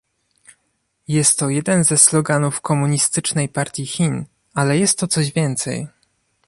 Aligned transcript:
Jest 1.07 1.39
to 1.39 1.49
jeden 1.49 1.83
ze 1.83 1.97
sloganów 1.97 2.61
Komunistycznej 2.61 3.49
Partii 3.49 3.85
Chin, 3.85 4.25
ale 4.53 4.77
jest 4.77 4.99
to 4.99 5.07
coś 5.07 5.31
więcej 5.33 5.87